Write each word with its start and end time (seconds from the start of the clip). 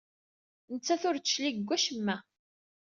Nettat 0.73 1.03
ur 1.09 1.15
d-teclig 1.17 1.55
seg 1.57 1.65
wacemma. 1.67 2.17